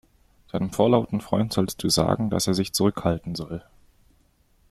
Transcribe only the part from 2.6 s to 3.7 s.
zurückhalten soll.